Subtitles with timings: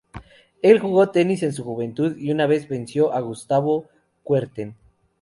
[0.63, 3.85] Él jugó al tenis en su juventud y una vez venció a Gustavo
[4.23, 4.75] Kuerten.